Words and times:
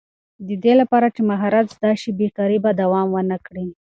د 0.47 0.49
دې 0.63 0.73
لپاره 0.81 1.07
چې 1.15 1.21
مهارت 1.29 1.65
زده 1.75 1.91
شي، 2.01 2.09
بېکاري 2.19 2.57
به 2.63 2.71
دوام 2.81 3.07
ونه 3.11 3.37
کړي. 3.45 3.67